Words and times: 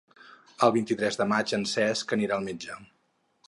El 0.67 0.73
vint-i-tres 0.77 1.19
de 1.21 1.27
maig 1.33 1.55
en 1.59 1.67
Cesc 1.75 2.17
anirà 2.19 2.39
al 2.41 2.51
metge. 2.51 2.83